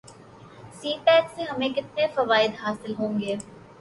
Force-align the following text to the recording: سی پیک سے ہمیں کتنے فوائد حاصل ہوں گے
سی 0.77 0.93
پیک 1.05 1.25
سے 1.35 1.43
ہمیں 1.43 1.69
کتنے 1.69 2.07
فوائد 2.15 2.51
حاصل 2.61 2.93
ہوں 2.99 3.19
گے 3.19 3.35